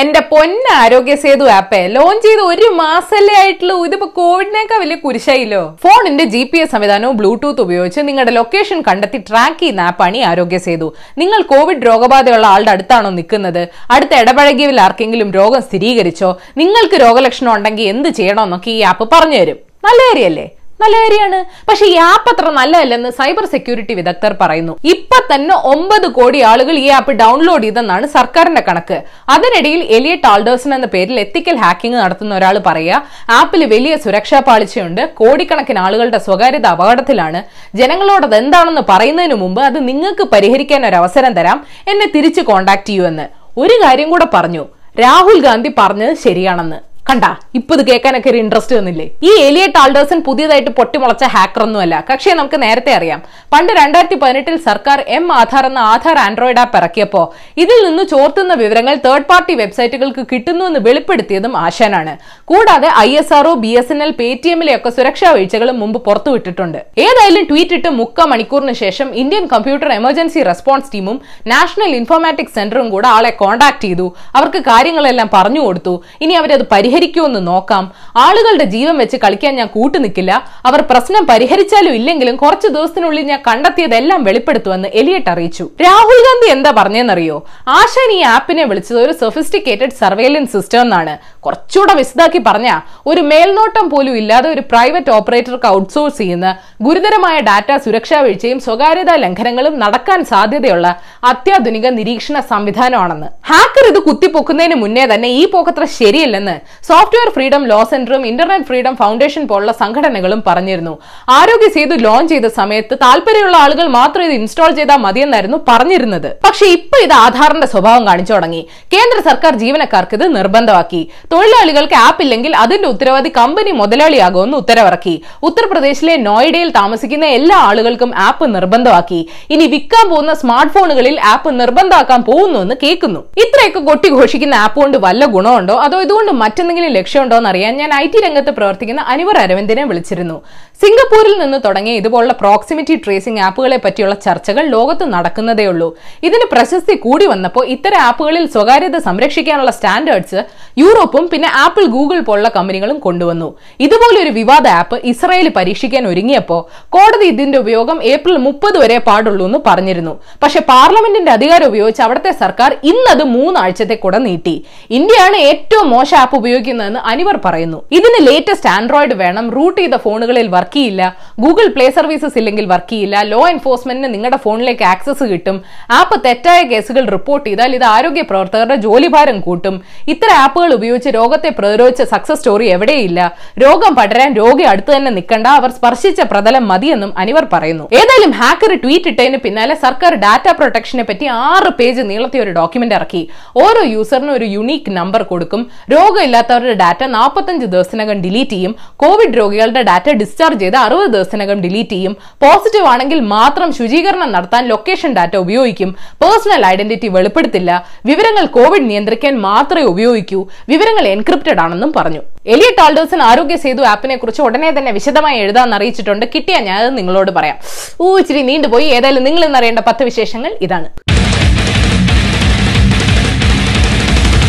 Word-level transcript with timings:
എന്റെ 0.00 0.20
പൊന്ന 0.30 0.66
ആരോഗ്യ 0.80 1.14
സേതു 1.22 1.44
ആപ്പ് 1.54 1.78
ലോഞ്ച് 1.94 2.24
ചെയ്ത് 2.26 2.42
ഒരു 2.50 2.66
മാസല്ലേ 2.80 3.34
ആയിട്ടുള്ളൂ. 3.42 3.76
ഇതിപ്പോ 3.86 4.06
കോവിഡിനേക്കാൾ 4.18 4.78
വലിയ 4.82 4.96
കുരിശായില്ലോ? 5.04 5.62
ഫോണിന്റെ 5.84 6.24
ജി 6.24 6.42
പി 6.50 6.58
എസ് 6.58 6.72
സംവിധാനവും 6.74 7.16
ബ്ലൂടൂത്ത് 7.20 7.60
ഉപയോഗിച്ച് 7.60 8.00
നിങ്ങളുടെ 8.08 8.30
ലൊക്കേഷൻ 8.30 8.82
കണ്ടെത്തി 8.88 9.18
ട്രാക്ക് 9.28 9.58
ചെയ്യുന്ന 9.60 9.80
ആപ്പാണ് 9.80 10.16
ഈ 10.16 10.20
ആരോഗ്യ 10.20 10.58
സേതു. 10.58 10.88
നിങ്ങൾ 11.18 11.42
കോവിഡ് 11.42 11.86
രോഗബാധയുള്ള 11.86 12.46
ആളുടെ 12.46 12.70
അടുത്താണോ 12.70 13.10
നിൽക്കുന്നത്? 13.10 13.62
അടുത്ത 13.90 14.14
ഇടപഴകിയവരിൽ 14.22 14.80
ആർക്കെങ്കിലും 14.80 15.32
രോഗം 15.38 15.60
സ്ഥിരീകരിച്ചോ? 15.60 16.30
നിങ്ങൾക്ക് 16.56 17.00
രോഗലക്ഷണം 17.06 17.52
ഉണ്ടെങ്കിൽ 17.54 17.88
എന്ത് 17.94 18.08
ചെയ്യണമെന്നൊക്കെ 18.08 18.70
ഈ 18.70 18.80
ആപ്പ് 18.92 19.06
പറഞ്ഞുതരും 19.14 19.58
നല്ല 19.88 20.00
കാര്യമല്ലേ 20.08 20.46
നല്ല 20.82 20.96
കാര്യമാണ് 21.02 21.38
പക്ഷെ 21.68 21.86
ഈ 21.86 21.96
ആപ്പ് 21.96 22.28
അത്ര 22.32 22.50
നല്ലതല്ലെന്ന് 22.50 23.10
സൈബർ 23.10 23.44
സെക്യൂരിറ്റി 23.44 23.94
വിദഗ്ധർ 23.94 24.36
പറയുന്നു. 24.40 24.78
ഇപ്പൊ 24.84 25.18
തന്നെ 25.32 25.54
ഒമ്പത് 25.54 26.06
കോടി 26.18 26.40
ആളുകൾ 26.40 26.72
ഈ 26.72 26.88
ആപ്പ് 26.88 27.12
ഡൗൺലോഡ് 27.12 27.62
ചെയ്തെന്നാണ് 27.62 28.06
സർക്കാരിന്റെ 28.06 28.62
കണക്ക്. 28.68 28.98
അതിനിടയിൽ 29.28 29.80
എലിയറ്റ് 29.98 30.26
ആൾഡേഴ്സൺ 30.26 30.74
എന്ന 30.74 30.86
പേരിൽ 30.86 31.20
എത്തിക്കൽ 31.20 31.56
ഹാക്കിംഗ് 31.56 31.96
നടത്തുന്ന 31.96 32.34
ഒരാൾ 32.34 32.58
പറയുക 32.58 33.02
ആപ്പിൽ 33.30 33.64
വലിയ 33.74 33.96
സുരക്ഷാ 33.96 34.40
പാളിച്ചയുണ്ട്. 34.40 35.02
കോടിക്കണക്കിന് 35.20 35.78
ആളുകളുടെ 35.78 36.18
സ്വകാര്യത 36.18 36.66
അപകടത്തിലാണ്. 36.66 37.42
ജനങ്ങളോട് 37.74 38.34
എന്താണെന്ന് 38.34 38.82
പറയുന്നതിന് 38.88 39.34
മുമ്പ് 39.34 39.62
അത് 39.62 39.88
നിങ്ങൾക്ക് 39.88 40.22
പരിഹരിക്കാൻ 40.22 40.86
ഒരു 40.86 40.96
അവസരം 40.96 41.32
തരാം. 41.32 41.66
എന്നെ 41.88 42.08
തിരിച്ച് 42.16 42.40
കോണ്ടാക്ട് 42.40 42.92
എന്ന്. 43.12 43.26
ഒരു 43.58 43.76
കാര്യം 43.84 44.10
കൂടെ 44.10 44.26
പറഞ്ഞു. 44.34 44.64
രാഹുൽ 45.00 45.40
ഗാന്ധി 45.40 45.70
പറഞ്ഞത് 45.78 46.14
ശരിയാണെന്ന്. 46.26 46.87
കണ്ട 47.08 47.24
ഇപ്പൊ 47.54 47.74
ഇത് 47.76 47.82
കേൾക്കാനൊക്കെ 47.88 48.28
ഒരു 48.30 48.38
ഇൻട്രസ്റ്റ് 48.42 48.76
വന്നില്ലേ? 48.76 49.04
ഈ 49.28 49.30
എലിയറ്റ് 49.48 49.78
ആൾഡേഴ്സൺ 49.82 50.18
പുതിയതായിട്ട് 50.26 50.70
പൊട്ടിമുളച്ച 50.78 51.24
ഹാക്കർ 51.34 51.62
ഒന്നുമല്ല. 51.62 52.04
പക്ഷേ 52.10 52.30
നമുക്ക് 52.34 52.62
നേരത്തെ 52.62 52.92
അറിയാം. 52.92 53.20
പണ്ട് 53.52 53.70
രണ്ടായിരത്തി 53.80 54.14
പതിനെട്ടിൽ 54.14 54.56
സർക്കാർ 54.56 54.98
എം 55.18 55.32
ആധാർ 55.32 55.66
എന്ന 55.66 55.78
ആധാർ 55.92 56.18
ആൻഡ്രോയിഡ് 56.18 56.60
ആപ്പ് 56.64 56.76
ഇറക്കിയപ്പോ 56.76 57.22
ഇതിൽ 57.56 57.78
നിന്ന് 57.86 58.02
ചോർത്തുന്ന 58.02 58.54
വിവരങ്ങൾ 58.54 58.94
തേർഡ് 59.06 59.28
പാർട്ടി 59.30 59.54
വെബ്സൈറ്റുകൾക്ക് 59.54 60.24
കിട്ടുന്നു 60.32 60.64
എന്ന് 60.64 60.80
വെളിപ്പെടുത്തിയതും 60.88 61.56
ആശാനാണ്. 61.56 62.14
കൂടാതെ 62.44 62.90
I 62.98 63.10
S 63.20 63.34
R O 63.38 63.54
B 63.64 63.72
S 63.80 63.92
N 63.92 64.02
L 64.02 64.10
പേടിഎമ്മിലെയൊക്കെ 64.20 64.90
സുരക്ഷാ 64.90 65.30
വീഴ്ചകളും 65.30 65.80
മുമ്പ് 65.80 65.98
പുറത്തുവിട്ടിട്ടുണ്ട് 66.08 66.78
ഏതായാലും 67.06 67.46
ട്വീറ്റ് 67.50 67.74
ഇട്ട് 67.78 67.88
മുക്ക 68.00 68.28
മണിക്കൂറിന് 68.34 68.72
ശേഷം 68.72 69.08
ഇന്ത്യൻ 69.14 69.46
കമ്പ്യൂട്ടർ 69.54 69.88
എമർജൻസി 69.92 70.42
റെസ്പോൺസ് 70.42 70.92
ടീമും 70.94 71.20
നാഷണൽ 71.46 71.96
ഇൻഫോർമാറ്റിക്സ് 72.00 72.54
സെന്ററും 72.54 72.90
കൂടെ 72.90 73.08
ആളെ 73.08 73.30
കോൺടാക്ട് 73.42 73.84
ചെയ്തു. 73.88 74.06
അവർക്ക് 74.36 74.62
കാര്യങ്ങളെല്ലാം 74.70 75.30
പറഞ്ഞു 75.34 75.60
കൊടുത്തു. 75.60 75.96
ഇനി 76.20 76.34
അവരത് 76.34 76.66
പരിഹരിക്കുമെന്ന് 76.98 77.40
നോക്കാം. 77.48 77.84
ആളുകളുടെ 78.24 78.64
ജീവൻ 78.74 78.94
വെച്ച് 79.02 79.16
കളിക്കാൻ 79.24 79.52
ഞാൻ 79.60 79.68
കൂട്ടുനിൽക്കില്ല 79.74 80.32
അവർ 80.68 80.80
പ്രശ്നം 80.90 81.22
പരിഹരിച്ചാലും 81.30 81.92
ഇല്ലെങ്കിലും 81.98 82.36
കുറച്ച് 82.42 82.68
ദിവസത്തിനുള്ളിൽ 82.76 83.24
ഞാൻ 83.30 83.40
കണ്ടെത്തിയതെല്ലാം 83.48 84.20
വെളിപ്പെടുത്തുമെന്ന് 84.28 84.88
എലിയട്ട് 85.00 85.30
അറിയിച്ചു. 85.34 85.64
രാഹുൽ 85.84 86.18
ഗാന്ധി 86.26 86.48
എന്താ 86.56 86.70
പറഞ്ഞെന്നറിയോ? 86.78 87.36
ആശാൻ 87.78 88.10
ഈ 88.16 88.20
ആപ്പിനെ 88.34 88.64
വിളിച്ചത് 88.70 88.98
ഒരു 89.04 89.14
സൊഫിസ്റ്റിക്കേറ്റഡ് 89.22 89.96
സർവേലൻസ് 90.02 90.52
സിസ്റ്റം 90.56 90.80
എന്നാണ്. 90.86 91.14
കുറച്ചുകൂടെ 91.48 91.94
വിശദാക്കി 91.98 92.40
പറഞ്ഞ 92.46 92.70
ഒരു 93.10 93.20
മേൽനോട്ടം 93.30 93.86
പോലും 93.92 94.14
ഇല്ലാതെ 94.20 94.48
ഒരു 94.54 94.62
പ്രൈവറ്റ് 94.70 95.10
ഓപ്പറേറ്റർക്ക് 95.18 95.68
ഔട്ട്സോഴ്സ് 95.76 96.18
ചെയ്യുന്ന 96.22 96.48
ഗുരുതരമായ 96.86 97.36
ഡാറ്റ 97.48 97.70
സുരക്ഷാ 97.84 98.18
വീഴ്ചയും 98.24 98.58
സ്വകാര്യതാ 98.66 99.14
ലംഘനങ്ങളും 99.24 99.74
നടക്കാൻ 99.82 100.20
സാധ്യതയുള്ള 100.32 100.86
അത്യാധുനിക 101.30 101.86
നിരീക്ഷണ 101.98 102.36
സംവിധാനമാണെന്ന്. 102.52 103.28
ഹാക്കർ 103.50 103.86
ഇത് 103.92 104.00
കുത്തിപ്പൊക്കുന്നതിന് 104.08 104.76
മുന്നേ 104.82 105.04
തന്നെ 105.12 105.28
ഈ 105.40 105.42
പോക്കത്ര 105.54 105.84
ശരിയല്ലെന്ന് 105.98 106.56
സോഫ്റ്റ്വെയർ 106.90 107.28
ഫ്രീഡം 107.36 107.62
ലോ 107.70 107.80
സെന്ററും 107.92 108.22
ഇന്റർനെറ്റ് 108.30 108.68
ഫ്രീഡം 108.70 108.94
ഫൗണ്ടേഷൻ 109.02 109.42
പോലുള്ള 109.52 109.72
സംഘടനകളും 109.82 110.42
പറഞ്ഞിരുന്നു. 110.48 110.94
ആരോഗ്യ 111.38 111.70
സേതു 111.76 111.96
ലോഞ്ച് 112.06 112.32
ചെയ്ത 112.34 112.50
സമയത്ത് 112.60 112.94
താല്പര്യമുള്ള 113.04 113.56
ആളുകൾ 113.64 113.86
മാത്രം 113.98 114.24
ഇത് 114.28 114.34
ഇൻസ്റ്റാൾ 114.40 114.70
ചെയ്താൽ 114.80 115.00
മതിയെന്നായിരുന്നു 115.06 115.60
പറഞ്ഞിരുന്നത്. 115.70 116.28
പക്ഷേ 116.46 116.66
ഇപ്പൊ 116.78 116.98
ഇത് 117.06 117.14
ആധാറിന്റെ 117.24 117.68
സ്വഭാവം 117.74 118.04
കാണിച്ചു 118.10 118.32
തുടങ്ങി. 118.36 118.62
കേന്ദ്ര 118.94 119.18
സർക്കാർ 119.30 119.54
ജീവനക്കാർക്ക് 119.64 120.16
ഇത് 120.18 120.26
നിർബന്ധമാക്കി. 120.38 121.02
തൊഴിലാളികൾക്ക് 121.38 121.96
ആപ്പ് 122.06 122.22
ഇല്ലെങ്കിൽ 122.24 122.52
അതിന്റെ 122.60 122.86
ഉത്തരവാദി 122.92 123.30
കമ്പനി 123.38 123.72
മുതലാളിയാകുമെന്ന് 123.80 124.56
ഉത്തരവിറക്കി. 124.62 125.12
ഉത്തർപ്രദേശിലെ 125.48 126.14
നോയിഡയിൽ 126.28 126.70
താമസിക്കുന്ന 126.78 127.26
എല്ലാ 127.38 127.56
ആളുകൾക്കും 127.68 128.10
ആപ്പ് 128.28 128.46
നിർബന്ധമാക്കി. 128.54 129.20
ഇനി 129.54 129.64
വിൽക്കാൻ 129.74 130.04
പോകുന്ന 130.12 130.32
സ്മാർട്ട് 130.40 130.72
ഫോണുകളിൽ 130.76 131.16
ആപ്പ് 131.32 131.50
നിർബന്ധമാക്കാൻ 131.60 132.22
പോകുന്നു 132.28 132.58
എന്ന് 132.64 132.76
കേൾക്കുന്നു. 132.82 133.20
ഇത്രയൊക്കെ 133.42 133.82
കൊട്ടി 133.88 134.08
ഘോഷിക്കുന്ന 134.16 134.54
ആപ്പ് 134.64 134.78
കൊണ്ട് 134.82 134.96
വല്ല 135.04 135.24
ഗുണമുണ്ടോ? 135.34 135.76
അതോ 135.84 136.00
ഇതുകൊണ്ട് 136.06 136.32
മറ്റെന്തെങ്കിലും 136.42 136.92
ലക്ഷ്യമുണ്ടോ 136.98 137.36
എന്ന് 137.40 137.50
അറിയാൻ 137.52 137.72
ഞാൻ 137.82 137.92
ഐ 138.02 138.04
ടി 138.14 138.20
രംഗത്ത് 138.26 138.54
പ്രവർത്തിക്കുന്ന 138.58 139.04
അനുവർ 139.14 139.38
അരവിന്ദിനെ 139.44 139.84
വിളിച്ചിരുന്നു. 139.92 140.38
സിംഗപ്പൂരിൽ 140.82 141.36
നിന്ന് 141.42 141.58
തുടങ്ങിയ 141.66 142.00
ഇതുപോലുള്ള 142.00 142.34
പ്രോക്സിമിറ്റി 142.42 142.96
ട്രേസിംഗ് 143.04 143.40
ആപ്പുകളെ 143.46 143.78
പറ്റിയുള്ള 143.84 144.16
ചർച്ചകൾ 144.26 144.64
ലോകത്ത് 144.76 145.04
നടക്കുന്നതേ 145.14 145.64
ഉള്ളൂ. 145.72 145.88
ഇതിന് 146.28 146.46
പ്രശസ്തി 146.56 146.96
കൂടി 147.06 147.26
വന്നപ്പോൾ 147.34 147.64
ഇത്തരം 147.76 148.00
ആപ്പുകളിൽ 148.08 148.44
സ്വകാര്യത 148.56 148.98
സംരക്ഷിക്കാനുള്ള 149.08 149.72
സ്റ്റാൻഡേർഡ്സ് 149.78 150.40
യൂറോപ്പും 150.82 151.17
പിന്നെ 151.32 151.48
ആപ്പിൾ 151.64 151.84
ഗൂഗിൾ 151.94 152.18
പോലുള്ള 152.28 152.48
കമ്പനികളും 152.56 152.98
കൊണ്ടുവന്നു. 153.06 153.48
ഇതുപോലെ 153.86 154.18
ഒരു 154.24 154.32
വിവാദ 154.38 154.66
ആപ്പ് 154.80 154.96
ഇസ്രായേൽ 155.12 155.48
പരീക്ഷിക്കാൻ 155.58 156.06
ഒരുങ്ങിയപ്പോൾ 156.10 156.60
കോടതി 156.96 157.26
ഇതിന്റെ 157.32 157.58
ഉപയോഗം 157.64 157.98
ഏപ്രിൽ 158.12 158.36
മുപ്പത് 158.46 158.78
വരെ 158.82 158.98
പാടുള്ളൂ 159.08 159.44
എന്ന് 159.46 159.60
പറഞ്ഞിരുന്നു. 159.66 160.14
പക്ഷെ 160.42 160.60
പാർലമെന്റിന്റെ 160.72 161.32
അധികാരം 161.36 161.66
ഉപയോഗിച്ച് 161.66 162.02
അവിടുത്തെ 162.06 162.32
സർക്കാർ 162.42 162.70
ഇന്നത് 162.92 163.24
മൂന്നാഴ്ചത്തെ 163.34 163.98
കൂടെ 164.04 164.18
നീട്ടി. 164.26 164.54
ഇന്ത്യയാണ് 164.98 165.38
ഏറ്റവും 165.50 165.86
മോശം 165.94 166.18
ആപ്പ് 166.22 166.36
ഉപയോഗിക്കുന്നതെന്ന് 166.40 167.00
അനിവർ 167.12 167.38
പറയുന്നു. 167.46 167.78
ഇതിന് 167.98 168.20
ലേറ്റസ്റ്റ് 168.28 168.70
ആൻഡ്രോയിഡ് 168.76 169.16
വേണം 169.22 169.46
റൂട്ട് 169.56 169.78
ചെയ്ത 169.80 169.96
ഫോണുകളിൽ 170.04 170.48
വർക്ക് 170.56 170.74
ചെയ്യില്ല 170.78 171.02
ഗൂഗിൾ 171.44 171.66
പ്ലേ 171.74 171.86
സർവീസസ് 171.98 172.38
ഇല്ലെങ്കിൽ 172.40 172.66
വർക്ക് 172.72 172.92
ചെയ്യില്ല 172.92 173.16
ലോ 173.32 173.40
എൻഫോഴ്സ്മെന്റിന് 173.52 174.08
നിങ്ങളുടെ 174.14 174.38
ഫോണിലേക്ക് 174.44 174.84
ആക്സസ് 174.92 175.24
കിട്ടും 175.32 175.56
ആപ്പ് 175.98 176.16
തെറ്റായ 176.24 176.60
കേസുകൾ 176.72 177.04
റിപ്പോർട്ട് 177.16 177.46
ചെയ്താൽ 177.48 177.74
ഇത് 177.78 177.84
ആരോഗ്യ 177.94 178.22
പ്രവർത്തകരുടെ 178.30 178.76
ജോലിഭാരം 178.84 179.40
കൂട്ടും. 179.46 179.74
ഇത്തരം 180.12 180.36
ആപ്പുകൾ 180.44 180.70
ഉപയോഗിച്ച് 180.78 181.07
രോഗത്തെ 181.10 181.48
പ്രതിരോധിച്ച 181.48 182.02
സക്സസ് 182.02 182.38
സ്റ്റോറി 182.38 182.66
എവിടെയില്ല. 182.66 183.36
രോഗം 183.58 183.94
പടരാൻ 183.94 184.32
രോഗി 184.34 184.62
അടുത്ത് 184.62 184.96
തന്നെ 184.96 185.10
നിൽക്കണ്ട. 185.10 185.46
അവർ 185.46 185.70
സ്പർശിച്ച 185.70 186.20
പ്രതലം 186.20 186.68
മതിയെന്നും 186.68 187.18
അനിവർ 187.18 187.46
പറയുന്നു. 187.52 187.84
ഏതായാലും 187.92 188.30
ഹാക്കർ 188.30 188.80
ട്വീറ്റ് 188.82 189.08
ഇട്ടതിന് 189.08 189.36
പിന്നാലെ 189.36 189.74
സർക്കാർ 189.74 190.14
ഡാറ്റ 190.14 190.48
പ്രൊട്ടക്ഷനെ 190.50 191.02
പറ്റി 191.02 191.26
ആറ് 191.26 191.72
പേജ് 191.72 192.02
നീളത്തെ 192.04 192.38
ഒരു 192.38 192.50
ഡോക്യുമെന്റ് 192.50 192.94
ഇറക്കി. 192.94 193.28
ഓരോ 193.56 193.82
യൂസറിനും 193.82 194.34
ഒരു 194.34 194.44
യുണീക്ക് 194.44 194.90
നമ്പർ 194.90 195.22
കൊടുക്കും. 195.22 195.70
രോഗമില്ലാത്തവരുടെ 195.92 196.72
ഡാറ്റ 196.72 197.04
നാൽപ്പത്തഞ്ച് 197.04 197.66
ദിവസത്തിനകം 197.66 198.22
ഡിലീറ്റ് 198.22 198.50
ചെയ്യും. 198.50 198.74
കോവിഡ് 198.96 199.38
രോഗികളുടെ 199.38 199.82
ഡാറ്റ 199.82 200.10
ഡിസ്ചാർജ് 200.10 200.60
ചെയ്ത് 200.60 200.76
അറുപത് 200.76 201.10
ദിവസത്തിനകം 201.10 201.60
ഡിലീറ്റ് 201.60 201.90
ചെയ്യും. 201.90 202.16
പോസിറ്റീവ് 202.42 202.86
ആണെങ്കിൽ 202.86 203.20
മാത്രം 203.20 203.72
ശുചീകരണം 203.72 204.32
നടത്താൻ 204.32 204.68
ലൊക്കേഷൻ 204.68 205.12
ഡാറ്റ 205.12 205.36
ഉപയോഗിക്കും. 205.36 205.96
പേഴ്സണൽ 206.22 206.66
ഐഡന്റിറ്റി 206.66 207.08
വെളിപ്പെടുത്തില്ല. 207.08 207.84
വിവരങ്ങൾ 208.06 208.46
കോവിഡ് 208.46 208.90
നിയന്ത്രിക്കാൻ 208.90 209.40
മാത്രമേ 209.40 209.82
ഉപയോഗിക്കൂ. 209.82 210.46
വിവരങ്ങൾ 210.68 210.97
എൻക്രിപ്റ്റഡ് 211.06 211.60
ആണെന്നും 211.60 211.92
പറഞ്ഞു. 211.96 212.20
എലിയറ്റ് 212.46 212.82
ആൾഡേഴ്സൺ 212.82 213.22
ആരോഗ്യ 213.22 213.56
സേതു 213.56 213.82
ആപ്പിനെ 213.82 214.16
കുറിച്ച് 214.16 214.42
ഉടനെ 214.42 214.70
തന്നെ 214.70 214.92
വിശദമായി 214.92 215.38
എഴുതാൻ 215.38 215.74
അറിയിച്ചിട്ടുണ്ട്. 215.74 216.26
കിട്ടിയാൽ 216.34 216.60
ഞാൻ 216.60 216.94
നിങ്ങളോട് 216.94 217.30
പറയാം. 217.30 217.56
ഊ 218.00 218.18
ഇച്ചിരി 218.18 218.42
നീണ്ടുപോയി. 218.42 218.84
ഏതായാലും 218.84 219.24
നിങ്ങൾ 219.24 219.44
ഇന്നറിയേണ്ട 219.44 219.78
പത്ത് 219.78 220.04
വിശേഷങ്ങൾ 220.04 220.58
ഇതാണ്. 220.62 220.88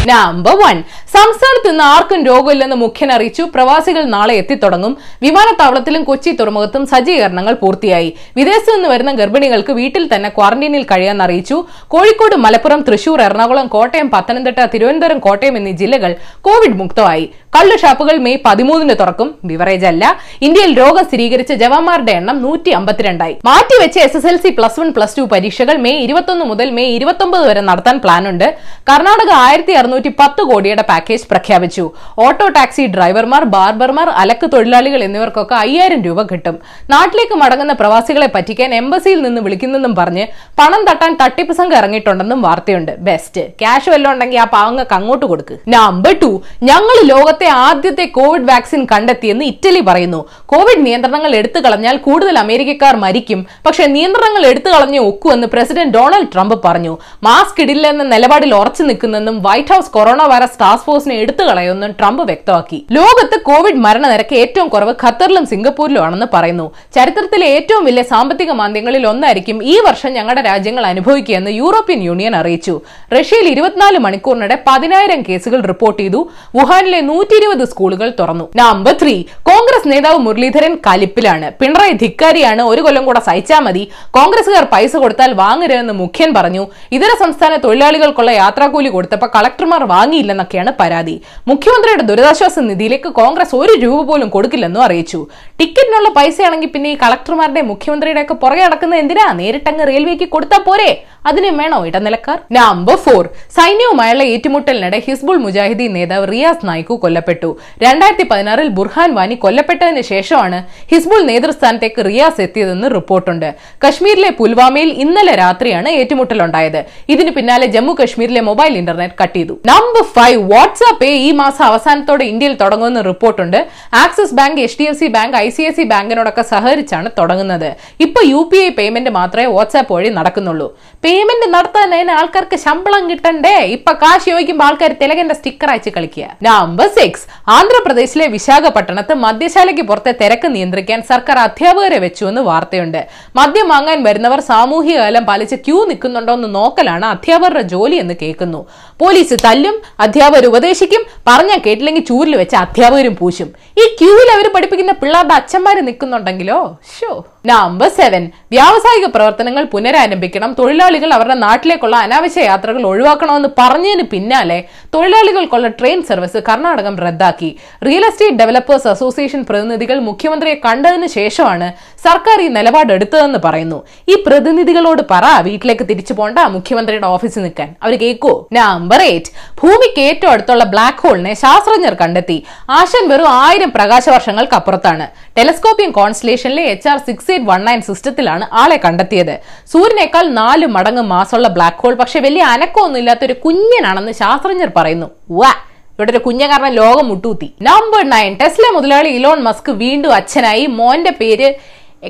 നമ്പർ 0.08 0.56
വൺ 0.56 0.84
സംസ്ഥാനത്ത് 1.16 1.70
ഇന്ന് 1.72 1.84
ആർക്കും 1.94 2.20
രോഗമില്ലെന്ന് 2.30 2.76
മുഖ്യൻ 2.82 3.10
അറിയിച്ചു. 3.14 3.44
പ്രവാസികൾ 3.54 4.04
നാളെ 4.16 4.34
എത്തിത്തുടങ്ങും. 4.42 4.94
വിമാനത്താവളത്തിലും 5.24 6.04
കൊച്ചി 6.10 6.32
തുറമുഖത്തും 6.40 6.84
സജ്ജീകരണങ്ങൾ 6.92 7.54
പൂർത്തിയായി. 7.62 8.10
വിദേശത്തു 8.40 8.74
നിന്ന് 8.76 8.90
വരുന്ന 8.94 9.12
ഗർഭിണികൾക്ക് 9.20 9.74
വീട്ടിൽ 9.80 10.04
തന്നെ 10.14 10.30
ക്വാറന്റീനിൽ 10.38 10.84
കഴിയാൻ 10.92 11.18
അറിയിച്ചു. 11.26 11.58
കോഴിക്കോട് 11.94 12.36
മലപ്പുറം 12.46 12.82
തൃശൂർ 12.90 13.22
എറണാകുളം 13.28 13.68
കോട്ടയം 13.76 14.10
പത്തനംതിട്ട 14.16 14.60
തിരുവനന്തപുരം 14.74 15.22
കോട്ടയം 15.28 15.58
എന്നീ 15.62 15.74
ജില്ലകൾ 15.82 16.14
കോവിഡ് 16.48 16.80
മുക്തമായി. 16.82 17.26
കള്ളു 17.56 17.76
ഷാപ്പുകൾ 17.82 18.16
മെയ് 18.26 18.40
പതിമൂന്നിന് 18.46 18.96
തുറക്കും. 19.00 19.30
ബിവറേജ് 19.50 19.88
അല്ല 19.92 20.04
ഇന്ത്യയിൽ 20.48 20.74
രോഗം 20.82 21.04
സ്ഥിരീകരിച്ച 21.10 21.54
ജവാന്മാരുടെ 21.64 22.14
എണ്ണം 22.20 22.38
നൂറ്റി 22.46 22.72
അമ്പത്തിരണ്ടായി 22.80 23.36
മാറ്റിവെച്ച 23.48 23.98
S 24.08 24.18
S 24.18 24.30
L 24.32 24.38
C 24.44 24.50
plus 24.58 24.80
one 24.80 24.90
plus 24.98 25.18
two 25.20 25.24
പരീക്ഷകൾ 25.34 25.76
മെയ് 25.86 26.00
ഇരുപത്തൊന്ന് 26.06 26.46
മുതൽ 26.52 26.68
മെയ് 26.78 26.92
ഇരുപത്തൊമ്പത് 26.98 27.46
വരെ 27.50 27.62
നടത്താൻ 27.70 27.98
പ്ലാനുണ്ട് 28.04 28.48
കർണാടക 28.90 29.32
ആയിരത്തി 29.46 29.74
അറുന്നൂറ്റി 29.80 30.12
പത്ത് 30.22 30.42
കോടിയുടെ 30.50 30.86
പാക്കേജ് 31.00 31.28
പ്രഖ്യാപിച്ചു. 31.32 31.84
ഓട്ടോ 32.26 32.46
ടാക്സി 32.56 32.84
ഡ്രൈവർമാർ 32.94 33.44
ബാർബർമാർ 33.54 34.08
അലക്ക് 34.22 34.48
തൊഴിലാളികൾ 34.54 35.02
എന്നിവർക്കൊക്കെ 35.06 35.56
അയ്യായിരം 35.56 36.00
രൂപ 36.08 36.22
കിട്ടും. 36.32 36.56
നാട്ടിലേക്ക് 36.94 37.36
മടങ്ങുന്ന 37.42 37.74
പ്രവാസികളെ 37.82 38.28
പറ്റിക്കാൻ 38.34 38.70
എംബസിയിൽ 38.80 39.20
നിന്ന് 39.26 39.42
വിളിക്കുന്നെന്നും 39.46 39.94
പറഞ്ഞ് 40.00 40.24
പണം 40.60 40.82
തട്ടാൻ 40.90 41.12
തട്ടിപ്പ് 41.22 41.54
സംഘം 41.60 41.76
ഇറങ്ങിയിട്ടുണ്ടെന്നും 41.80 42.40
വാർത്തയുണ്ട്. 42.48 42.92
ബെസ്റ്റ് 43.08 43.44
ക്യാഷ് 43.62 43.90
വല്ലതും 43.94 44.12
ഉണ്ടെങ്കിൽ 44.14 44.40
ആ 44.44 44.48
പാവങ്ങൾക്ക് 44.56 44.96
അങ്ങോട്ട് 44.98 45.26
കൊടുക്ക്. 45.32 45.56
നമ്പർ 45.76 46.16
ടു 46.24 46.32
ഞങ്ങൾ 46.70 46.98
ലോകത്തെ 47.12 47.48
ആദ്യത്തെ 47.68 48.06
കോവിഡ് 48.18 48.48
വാക്സിൻ 48.52 48.84
കണ്ടെത്തിയെന്ന് 48.94 49.46
ഇറ്റലി 49.52 49.84
പറയുന്നു. 49.90 50.22
കോവിഡ് 50.54 50.84
നിയന്ത്രണങ്ങൾ 50.88 51.32
എടുത്തു 51.42 51.62
കളഞ്ഞാൽ 51.68 51.98
കൂടുതൽ 52.08 52.38
അമേരിക്കക്കാർ 52.44 52.96
മരിക്കും. 53.06 53.42
പക്ഷെ 53.68 53.86
നിയന്ത്രണങ്ങൾ 53.96 54.46
എടുത്തു 54.52 54.70
കളഞ്ഞേ 54.76 55.02
ഒക്കുമെന്ന് 55.12 55.50
പ്രസിഡന്റ് 55.56 55.96
ഡൊണാൾഡ് 55.98 56.32
ട്രംപ് 56.36 56.58
പറഞ്ഞു. 56.68 56.96
മാസ്ക് 57.30 57.62
ഇടില്ല 57.66 57.88
എന്ന 57.96 58.04
നിലപാടിൽ 58.16 58.54
ഉറച്ചു 58.62 58.84
നിൽക്കുന്നെന്നും 58.90 59.36
White 59.48 59.74
House 59.74 59.92
corona 59.96 60.22
virus 60.32 60.58
task 60.60 60.89
ഫോഴ്സിനെ 60.90 61.16
എടുത്തു 61.24 61.44
കളയുമെന്നും 61.50 61.92
ട്രംപ് 62.00 62.24
വ്യക്തമാക്കി. 62.30 62.80
ലോകത്ത് 62.98 63.38
കോവിഡ് 63.50 63.82
മരണനിരക്ക് 63.86 64.36
ഏറ്റവും 64.44 64.68
കുറവ് 64.74 64.94
ഖത്തറിലും 65.04 65.46
സിംഗപ്പൂരിലും 65.52 66.02
ആണെന്ന് 66.06 66.28
പറയുന്നു. 66.34 66.68
ചരിത്രത്തിലെ 66.98 67.48
ഏറ്റവും 67.56 67.84
വലിയ 67.88 68.04
സാമ്പത്തിക 68.12 68.52
മാന്ദ്യങ്ങളിൽ 68.60 69.04
ഒന്നായിരിക്കും 69.12 69.58
ഈ 69.74 69.76
വർഷം 69.88 70.12
ഞങ്ങളുടെ 70.18 70.42
രാജ്യങ്ങൾ 70.50 70.84
അനുഭവിക്കുകയെന്ന് 70.92 71.52
യൂറോപ്യൻ 71.62 72.00
യൂണിയൻ 72.10 72.34
അറിയിച്ചു. 72.40 72.76
റഷ്യയിൽ 73.16 73.48
ഇരുപത്തിനാല് 73.54 74.00
മണിക്കൂറിനിടെ 74.06 74.58
പതിനായിരം 74.68 75.22
കേസുകൾ 75.30 75.60
റിപ്പോർട്ട് 75.72 76.00
ചെയ്തു. 76.02 76.22
വുഹാനിലെ 76.58 77.02
നൂറ്റി 77.10 77.36
ഇരുപത് 77.40 77.64
സ്കൂളുകൾ 77.72 78.10
തുറന്നു. 78.20 78.46
നമ്പർ 78.62 78.96
ത്രീ 79.02 79.16
കോൺഗ്രസ് 79.50 79.88
നേതാവ് 79.92 80.20
മുരളീധരൻ 80.28 80.76
കലിപ്പിലാണ്. 80.88 81.50
പിണറായി 81.62 81.96
ധിക്കാരിയാണ് 82.04 82.62
ഒരു 82.72 82.82
കൊല്ലം 82.82 83.06
കൂടെ 83.10 83.22
സഹിച്ചാൽ 83.28 83.62
മതി. 83.68 83.84
കോൺഗ്രസുകാർ 84.18 84.66
പൈസ 84.74 84.96
കൊടുത്താൽ 85.04 85.34
വാങ്ങരുതെന്ന് 85.44 85.94
മുഖ്യൻ 86.04 86.34
പറഞ്ഞു. 86.38 86.66
ഇതര 86.98 87.12
സംസ്ഥാന 87.24 87.56
തൊഴിലാളികൾക്കുള്ള 87.66 88.32
യാത്രാക്കൂലി 88.42 88.90
കൊടുത്തപ്പോൾ 88.96 89.32
കളക്ടർമാർ 89.36 89.84
വാങ്ങിയില്ലെന്നൊക്കെയാണ് 89.96 90.74
പരാതി. 90.82 91.16
മുഖ്യമന്ത്രിയുടെ 91.52 92.06
ദുരിതാശ്വാസ 92.10 92.60
നിധിയിലേക്ക് 92.70 93.10
കോൺഗ്രസ് 93.22 93.56
ഒരു 93.62 93.74
രൂപ 93.84 94.00
പോലും 94.10 94.30
കൊടുക്കില്ലെന്നും 94.36 94.84
അറിയിച്ചു. 94.88 95.20
ടിക്കറ്റിനുള്ള 95.60 96.10
പൈസയാണെങ്കിൽ 96.18 96.72
പിന്നെ 96.76 96.90
ഈ 96.96 96.98
കളക്ടർമാരുടെ 97.04 97.62
മുഖ്യമന്ത്രിയുടെ 97.72 98.22
ഒക്കെ 98.26 98.36
പുറകെ 98.44 98.64
നടക്കുന്ന 98.68 98.96
എന്തിനാ? 99.04 99.28
നേരിട്ടങ്ങ് 99.40 99.88
റെയിൽവേക്ക് 99.92 100.28
കൊടുത്താൽ 100.36 100.62
പോരെ? 100.68 100.92
അതിന് 101.30 101.50
വേണോ 101.60 101.78
ഇടനിലക്കാർ? 101.88 102.38
നമ്പർ 102.58 102.96
ഫോർ 103.06 103.24
സൈന്യവുമായുള്ള 103.56 104.24
ഏറ്റുമുട്ടലിനിടെ 104.34 105.00
ഹിസ്ബുൾ 105.08 105.38
മുജാഹിദി 105.46 105.88
നേതാവ് 105.96 106.26
റിയാസ് 106.34 106.66
നായിക്കു 106.70 106.96
കൊല്ലപ്പെട്ടു. 107.04 107.50
രണ്ടായിരത്തി 107.84 108.26
പതിനാറിൽ 108.32 108.70
ബുർഹാൻ 108.78 109.10
വാനി 109.18 109.36
കൊല്ലപ്പെട്ടതിന് 109.44 110.04
ശേഷമാണ് 110.12 110.60
ഹിസ്ബുൾ 110.92 111.22
നേതൃസ്ഥാനത്തേക്ക് 111.32 112.02
റിയാസ് 112.10 112.42
എത്തിയതെന്ന് 112.46 112.88
റിപ്പോർട്ടുണ്ട്. 112.98 113.50
കശ്മീരിലെ 113.86 114.30
പുൽവാമയിൽ 114.40 114.90
ഇന്നലെ 115.04 115.36
രാത്രിയാണ് 115.44 115.90
ഏറ്റുമുട്ടലുണ്ടായത്. 116.00 116.82
ഇതിന് 117.16 117.32
പിന്നാലെ 117.38 117.68
ജമ്മു 117.76 117.96
കശ്മീരിലെ 118.02 118.42
മൊബൈൽ 118.50 118.74
ഇന്റർനെറ്റ് 118.82 119.18
കട്ട് 119.22 119.36
ചെയ്തു. 119.40 119.56
നമ്പർ 119.72 120.04
ഫൈവ് 120.18 120.40
വാട്സ്ആപ്പ് 120.54 120.69
പേ 121.02 121.10
ഈ 121.18 121.32
മാസം 121.32 121.66
അവസാനത്തോടെ 121.66 122.24
ഇന്ത്യയിൽ 122.24 122.56
തുടങ്ങുമെന്ന് 122.62 123.06
റിപ്പോർട്ടുണ്ട്. 123.06 123.68
Axis 123.94 124.34
bank 124.34 124.62
H 124.62 124.78
D 124.80 124.84
F 124.84 125.00
C 125.00 125.08
bank 125.08 125.38
I 125.38 125.50
C 125.50 125.62
I 125.62 125.72
C 125.72 125.84
ബാങ്കിനോടൊക്കെ 125.84 126.42
സഹകരിച്ചാണ് 126.42 127.10
തുടങ്ങുന്നത്. 127.20 127.76
ഇപ്പൊ 128.00 128.22
യു 128.26 128.50
പി 128.52 128.58
ഐ 128.58 128.70
പേയ്മെന്റ് 128.70 129.10
മാത്രമേ 129.10 129.46
വാട്സ്ആപ്പ് 129.46 129.94
വഴി 129.94 130.10
നടക്കുന്നുള്ളൂ. 130.10 130.78
പേയ്മെന്റ് 131.04 131.54
നടത്താൻ 131.54 132.10
ആൾക്കാർക്ക് 132.10 132.56
ശമ്പളം 132.56 133.10
കിട്ടണ്ടേ? 133.10 133.56
ഇപ്പൊ 133.58 133.94
കാശ് 133.94 134.26
ചോദിക്കുമ്പോൾ 134.26 134.66
ആൾക്കാർ 134.66 134.96
തിലകന്റെ 135.02 135.36
സ്റ്റിക്കർ 135.36 135.70
അയച്ച് 135.70 135.90
കളിക്കുക. 135.90 136.26
നമ്പർ 136.42 136.88
സിക്സ് 136.88 137.28
ആന്ധ്രാപ്രദേശിലെ 137.48 138.28
വിശാഖപട്ടണത്ത് 138.28 139.14
മദ്യശാലയ്ക്ക് 139.14 139.82
പുറത്തെ 139.82 140.12
തിരക്ക് 140.22 140.56
നിയന്ത്രിക്കാൻ 140.56 141.02
സർക്കാർ 141.02 141.40
അധ്യാപകരെ 141.40 142.00
വെച്ചു 142.00 142.26
എന്ന് 142.26 142.42
വാർത്തയുണ്ട്. 142.42 143.08
മദ്യം 143.36 143.68
വാങ്ങാൻ 143.68 144.04
വരുന്നവർ 144.04 144.40
സാമൂഹിക 144.40 144.98
അകലം 144.98 145.26
പാലിച്ച് 145.26 145.56
ക്യൂ 145.56 145.86
നിൽക്കുന്നുണ്ടോ 145.86 146.34
എന്ന് 146.34 146.56
നോക്കലാണ് 146.56 147.06
അധ്യാപകരുടെ 147.06 147.62
ജോലി 147.62 147.96
എന്ന് 147.96 148.14
കേൾക്കുന്നു. 148.22 148.68
പോലീസ് 148.98 149.34
തല്ലും 149.46 149.82
അധ്യാപകർ 150.00 150.46
ഉപദേശിക്കും. 150.60 151.04
പറഞ്ഞാൽ 151.28 151.60
കേട്ടില്ലെങ്കിൽ 151.66 152.06
ചൂരിൽ 152.10 152.36
വെച്ച് 152.36 152.56
അധ്യാപകരും 152.56 153.16
പൂശും. 153.20 153.50
ഈ 153.82 153.86
ക്യൂവിൽ 154.00 154.30
അവർ 154.36 154.48
പഠിപ്പിക്കുന്ന 154.56 154.94
പിള്ളേരുടെ 155.02 155.36
അച്ഛന്മാർ 155.40 155.78
നിൽക്കുന്നുണ്ടെങ്കിലോ? 155.90 156.60
ഷോ 156.98 157.12
നമ്പർ 157.50 157.90
സെവൻ 157.98 158.24
വ്യാവസായിക 158.54 159.06
പ്രവർത്തനങ്ങൾ 159.16 159.64
പുനരാരംഭിക്കണം. 159.74 160.52
തൊഴിലാളികൾ 160.60 161.10
അവരുടെ 161.18 161.36
നാട്ടിലേക്കുള്ള 161.44 161.96
അനാവശ്യ 162.06 162.42
യാത്രകൾ 162.50 162.82
ഒഴിവാക്കണമെന്ന് 162.92 163.50
പറഞ്ഞതിന് 163.60 164.06
പിന്നാലെ 164.14 164.58
തൊഴിലാളികൾക്കുള്ള 164.96 165.68
ട്രെയിൻ 165.80 166.00
സർവീസ് 166.10 166.40
കർണാടകം 166.48 166.96
റദ്ദാക്കി. 167.06 167.50
റിയൽ 167.88 168.06
എസ്റ്റേറ്റ് 168.10 168.40
ഡെവലപ്പേഴ്സ് 168.42 168.90
അസോസിയേഷൻ 168.94 169.42
പ്രതിനിധികൾ 169.50 170.00
മുഖ്യമന്ത്രിയെ 170.10 170.56
കണ്ടതിന് 170.66 171.10
ശേഷമാണ് 171.18 171.68
സർക്കാർ 172.06 172.38
ഈ 172.46 172.48
നിലപാട് 172.58 172.92
എടുത്തതെന്ന് 172.98 173.40
പറയുന്നു. 173.46 173.80
ഈ 174.12 174.18
പ്രതിനിധികളോട് 174.28 175.04
പറ 175.14 175.26
വീട്ടിലേക്ക് 175.48 175.88
തിരിച്ചു 175.92 176.16
പോണ്ട 176.20 176.40
മുഖ്യമന്ത്രിയുടെ 176.56 177.10
ഓഫീസിൽ 177.16 177.44
നിൽക്കാൻ. 177.48 177.70
അവർ 177.84 177.96
കേൾക്കോ 178.04 178.34
നമ്പർ 178.60 179.02
എയ്റ്റ് 179.10 179.32
ഭൂമിക്ക് 179.62 180.04
ഏറ്റവും 180.10 180.32
അടുത്തുള്ള 180.34 180.68
ബ്ലാക്ക് 180.76 181.02
ഹോളിനെ 181.06 181.34
ശാസ്ത്രജ്ഞർ 181.44 181.96
കണ്ടെത്തി. 182.04 182.38
ആശൻ 182.80 183.06
വെറും 183.14 183.32
ആയിരം 183.46 183.74
പ്രകാശ 183.78 184.06
വർഷങ്ങൾക്ക് 184.18 184.58
അപ്പുറത്താണ് 184.62 185.08
Telescopium 185.40 185.92
കോൺസ്റ്റലേഷനിലെ 186.00 186.64
H 186.74 186.88
R 186.92 186.98
six 187.08 187.28
eight 187.40 187.52
one 187.52 187.62
nine 187.68 187.82
സിസ്റ്റത്തിലാണ് 187.90 188.46
ആളെ 188.62 188.78
കണ്ടെത്തിയത്. 188.86 189.36
സൂര്യനേക്കാൾ 189.72 190.26
നാല് 190.42 190.68
മടങ്ങ് 190.76 191.04
മാസമുള്ള 191.14 191.48
ബ്ലാക്ക് 191.58 191.82
ഹോൾ 191.84 191.96
പക്ഷെ 192.04 192.20
വലിയ 192.28 192.44
അനക്കമൊന്നും 192.54 193.00
ഇല്ലാത്ത 193.04 193.26
ഒരു 193.30 193.36
കുഞ്ഞനാണെന്ന് 193.46 194.14
ശാസ്ത്രജ്ഞർ 194.22 194.72
പറയുന്നു. 194.78 195.10
വാ 195.40 195.52
ഇവിടെ 195.94 196.12
ഒരു 196.16 196.22
കുഞ്ഞ 196.26 196.44
കാരണം 196.52 196.72
ലോകം 196.82 197.06
മുട്ടൂത്തി 197.12 197.48
നമ്പർ 197.68 198.04
നയൻ 198.16 198.34
ടെസ്ല 198.42 198.66
മുതലാളി 198.76 199.10
ഇലോൺ 199.20 199.40
മസ്ക് 199.48 199.72
വീണ്ടും 199.84 200.14
അച്ഛനായി. 200.20 200.66
മോന്റെ 200.80 201.14
പേര് 201.22 201.50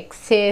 എക്സേ 0.00 0.42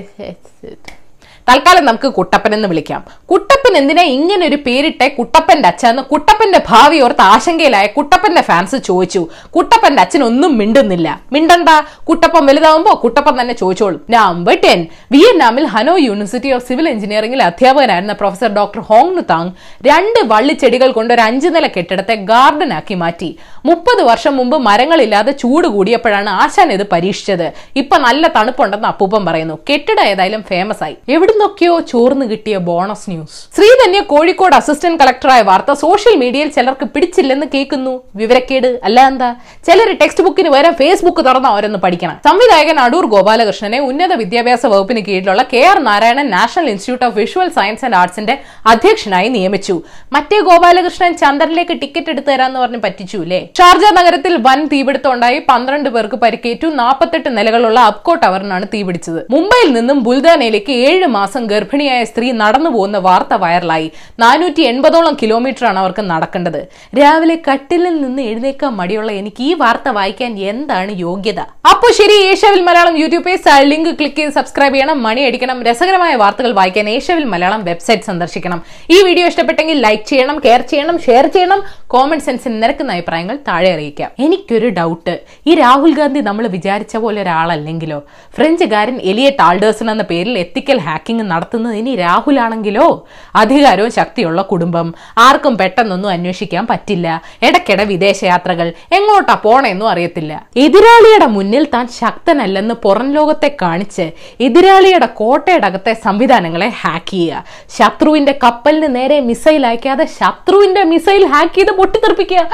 തൽക്കാലം 1.48 1.84
നമുക്ക് 1.84 2.08
കുട്ടപ്പൻ 2.08 2.54
എന്ന് 2.54 2.68
വിളിക്കാം. 2.68 3.04
കുട്ടപ്പൻ 3.30 3.76
എന്തിനാ 3.76 4.02
ഇങ്ങനെ 4.02 4.46
ഒരു 4.46 4.56
പേരിട്ടെ 4.56 5.08
കുട്ടപ്പന്റെ 5.08 5.68
അച്ഛൻ 5.68 6.00
കുട്ടപ്പന്റെ 6.00 6.60
ഭാവി 6.68 7.00
ഓർത്ത് 7.00 7.20
ആശങ്കയിലായ 7.20 7.86
കുട്ടപ്പന്റെ 7.86 8.42
ഫാൻസ് 8.42 8.76
ചോദിച്ചു. 8.76 9.28
കുട്ടപ്പന്റെ 9.56 10.02
അച്ഛൻ 10.02 10.22
ഒന്നും 10.24 10.58
മിണ്ടുന്നില്ല. 10.58 11.20
മിണ്ടണ്ട 11.32 11.68
കുട്ടപ്പൻ 12.04 12.46
വലുതാവുമ്പോ 12.46 13.00
കുട്ടപ്പൻ 13.04 13.40
തന്നെ 13.40 13.54
ചോദിച്ചോളും. 13.54 14.00
നമ്പർ 14.10 14.58
ടെൻ 14.64 14.86
വിയറ്റ്നാമിൽ 15.12 15.64
ഹനോ 15.64 15.96
യൂണിവേഴ്സിറ്റി 15.96 16.52
ഓഫ് 16.52 16.68
സിവിൽ 16.68 16.88
എഞ്ചിനീയറിംഗിൽ 16.88 17.42
അധ്യാപകനായിരുന്ന 17.42 18.12
പ്രൊഫസർ 18.12 18.48
ഡോക്ടർ 18.54 18.80
ഹോങ് 18.80 19.22
താങ് 19.30 19.50
രണ്ട് 19.86 20.20
വള്ളിച്ചെടികൾ 20.26 20.92
കൊണ്ട് 20.92 21.14
ഒരു 21.14 21.20
അഞ്ചു 21.20 21.48
നില 21.48 21.66
കെട്ടിടത്തെ 21.66 22.14
ഗാർഡൻ 22.14 22.72
ആക്കി 22.72 22.94
മാറ്റി. 22.94 23.38
മുപ്പത് 23.64 24.02
വർഷം 24.02 24.36
മുമ്പ് 24.36 24.58
മരങ്ങളില്ലാതെ 24.58 25.32
ചൂട് 25.32 25.66
കൂടിയപ്പോഴാണ് 25.66 26.30
ആശാൻ 26.30 26.72
ഇത് 26.72 26.86
പരീക്ഷിച്ചത്. 26.92 27.52
ഇപ്പൊ 27.76 27.98
നല്ല 27.98 28.26
തണുപ്പുണ്ടെന്ന് 28.36 28.88
അപ്പൂപ്പൻ 28.88 29.26
പറയുന്നു. 29.26 29.58
കെട്ടിടം 29.70 30.02
ഏതായാലും 30.02 30.42
ഫേമസ് 30.42 30.82
ആയി. 30.82 30.96
എവിടുന്നൊക്കെയോ 31.38 31.75
ചോർന്ന് 31.90 32.25
കിട്ടിയ 32.31 32.56
bonus 32.69 33.05
news. 33.11 33.37
Sreedhanya 33.56 34.00
Kozhikode 34.12 34.55
assistant 34.58 34.99
കളക്ടറായ 35.02 35.40
വാർത്ത 35.49 35.73
സോഷ്യൽ 35.82 36.14
മീഡിയയിൽ 36.23 36.49
ചിലർക്ക് 36.56 36.87
പിടിച്ചില്ലെന്ന് 36.94 37.46
കേൾക്കുന്നു. 37.52 37.93
വിവരക്കേട് 38.20 38.67
അല്ല 38.87 38.99
എന്താ? 39.11 39.29
ചിലർ 39.67 39.90
ടെക്സ്റ്റ് 40.00 40.25
ബുക്കിന് 40.26 40.50
പകരം 40.55 40.75
ഫേസ്ബുക്ക് 40.81 41.23
തുറന്ന 41.29 41.52
അവരൊന്ന് 41.55 41.79
പഠിക്കണം. 41.85 42.17
സംവിധായകൻ 42.29 42.79
അടൂർ 42.87 43.06
ഗോപാലകൃഷ്ണനെ 43.14 43.79
ഉന്നത 43.90 44.12
വിദ്യാഭ്യാസ 44.23 44.64
വകുപ്പിന് 44.73 45.02
കീഴിലുള്ള 45.08 45.44
K 45.52 45.62
R 45.70 45.79
Narayanan 45.88 46.29
national 46.37 46.69
institute 46.75 47.06
of 47.08 47.17
visual 47.20 47.50
science 47.58 47.85
and 47.88 47.99
ആർട്സിന്റെ 48.00 48.37
അധ്യക്ഷനായി 48.73 49.31
നിയമിച്ചു. 49.37 49.76
മറ്റേ 50.17 50.40
ഗോപാലകൃഷ്ണൻ 50.50 51.14
ചന്ദ്രനിലേക്ക് 51.23 51.76
ടിക്കറ്റ് 51.85 52.12
എടുത്തു 52.17 52.31
തരാന്ന് 52.32 52.61
പറഞ്ഞ് 52.64 52.82
പറ്റിച്ചു 52.88 53.20
അല്ലേ 53.26 53.40
ഷാർജ 53.61 53.87
നഗരത്തിൽ 54.00 54.35
വൻ 54.49 54.61
തീപിടുത്തം 54.75 55.12
ഉണ്ടായി. 55.17 55.40
പന്ത്രണ്ട് 55.50 55.88
പേർക്ക് 55.96 56.20
പരിക്കേറ്റു. 56.26 56.69
നാൽപ്പത്തെട്ട് 56.82 57.31
നിലകളുള്ള 57.38 57.79
അപ്കോ 57.93 58.14
ടവറിനാണ് 58.25 58.69
തീപിടിച്ചത്. 58.75 59.20
മുംബൈയിൽ 59.37 59.70
നിന്നും 59.79 59.99
ബുൽദാനയിലേക്ക് 60.08 60.75
ഏഴ് 60.88 61.06
മാസം 61.06 61.26
ഗർഭിണിയായ 61.36 62.04
സ്ത്രീ 62.04 62.32
നടന്നു 62.32 62.70
പോകുന്ന 62.70 62.98
വാർത്ത 62.98 63.34
വൈറലായി. 63.34 63.92
നാനൂറ്റി 64.19 64.60
എൺപതോളം 64.60 65.16
കിലോമീറ്ററാണ് 65.22 65.78
അവർക്ക് 65.78 66.02
നടക്കേണ്ടത്. 66.02 66.69
രാവിലെ 66.98 67.38
കട്ടിലിൽ 67.52 68.02
നിന്ന് 68.02 68.22
എഴുന്നേക്കാൻ 68.22 68.72
മടിയുള്ള 68.72 69.12
എനിക്ക് 69.12 69.42
ഈ 69.42 69.54
വാർത്ത 69.54 69.88
വായിക്കാൻ 69.88 70.38
എന്താണ് 70.38 70.92
യോഗ്യത? 70.92 71.40
അപ്പോൾ 71.40 71.92
ശരി 71.92 72.12
Asiaville 72.12 72.60
Malayalam 72.60 72.96
YouTube 72.96 73.25
page 73.25 73.42
link 73.62 73.90
click 73.90 74.16
ചെയ്ത് 74.16 74.32
സബ്സ്ക്രൈബ് 74.32 74.75
ചെയ്യണം. 74.75 75.02
മണി 75.02 75.20
അടിക്കണം. 75.20 75.62
രസകരമായ 75.62 76.14
വാർത്തകൾ 76.14 76.52
വായിക്കാൻ 76.52 76.88
ഏഷ്യാവിൽ 76.88 77.25
മലയാളം 77.25 77.64
വെബ്സൈറ്റ് 77.64 78.02
സന്ദർശിക്കണം. 78.02 78.62
ഈ 78.90 79.02
വീഡിയോ 79.02 79.26
ഇഷ്ടപ്പെട്ടെങ്കിൽ 79.26 79.80
ലൈക്ക് 79.80 80.04
ചെയ്യണം 80.04 80.38
കെയർ 80.44 80.60
ചെയ്യണം 80.60 80.98
ഷെയർ 80.98 81.26
ചെയ്യണം. 81.26 81.62
കോമൺ 81.86 82.20
സെൻസിൽ 82.20 82.60
നിരക്കുന്ന 82.60 82.92
അഭിപ്രായങ്ങൾ 82.92 83.38
താഴെ 83.48 83.72
അറിയിക്കാം. 83.72 84.10
എനിക്കൊരു 84.19 84.69
ഡൗട്ട് 84.69 85.20
ഈ 85.47 85.54
രാഹുൽ 85.54 85.94
ഗാന്ധി 85.94 86.20
നമ്മൾ 86.20 86.47
വിചാരിച്ച 86.47 86.97
പോലെ 86.97 87.23
ഒരാളല്ലെങ്കിലോ? 87.23 88.02
ഫ്രഞ്ചുകാരൻ 88.37 89.00
എലിയറ്റ് 89.02 89.42
ആൾഡേഴ്സൺ 89.42 89.90
എന്ന 89.90 90.02
പേരിൽ 90.02 90.38
എത്തിക്കൽ 90.38 90.78
ഹാക്കിംഗ് 90.78 91.17
നടത്തുന്നത് 91.22 91.75
ഇനി 91.75 91.96
രാഹുലാണെങ്കിലോ? 91.96 93.06
അധികാരവും 93.34 93.92
ശക്തിയുള്ള 93.92 94.42
കുടുംബം. 94.42 94.94
ആർക്കും 95.18 95.58
പെട്ടെന്നൊന്നും 95.58 96.10
അന്വേഷിക്കാൻ 96.10 96.66
പറ്റില്ല. 96.66 97.22
ഇടയ്ക്കിടെ 97.42 97.84
വിദേശയാത്രകൾ. 97.84 98.72
എങ്ങോട്ടാ 98.92 99.34
പോണെന്നും 99.34 99.88
അറിയത്തില്ല. 99.88 100.46
എതിരാളിയുടെ 100.56 101.26
മുന്നിൽ 101.26 101.64
താൻ 101.64 101.88
ശക്തനല്ലെന്ന് 101.88 102.75
പുറം 102.75 103.12
ലോകത്തെ 103.12 103.56
കാണിച്ച് 103.62 104.10
എതിരാളിയുടെ 104.40 105.06
കോട്ടയുടെ 105.06 105.66
അകത്തെ 105.66 105.92
സംവിധാനങ്ങളെ 105.92 106.68
ഹാക്ക് 106.68 107.10
ചെയ്യുക. 107.10 107.44
ശത്രുവിന്റെ 107.78 108.38
കപ്പലിന് 108.44 108.96
നേരെ 108.96 109.20
മിസൈൽ 109.20 109.66
അയക്കാതെ 109.66 110.04
ശത്രുവിന്റെ 110.04 110.84
മിസൈൽ 110.84 111.26
ഹാക്ക് 111.26 111.54
ചെയ്ത് 111.54 111.70
പൊട്ടിത്തെറിപ്പിക്കുക. 111.70 112.48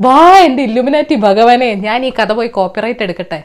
വാ 0.00 0.38
എന്റെ 0.38 0.62
ഇല്ലുമിനാറ്റി 0.62 1.14
ഭഗവാനെ. 1.14 1.74
ഞാൻ 1.74 2.04
ഈ 2.04 2.10
കഥ 2.10 2.32
പോയി 2.32 2.48
കോപ്പിറൈറ്റ് 2.48 3.02
എടുക്കട്ടെ. 3.02 3.42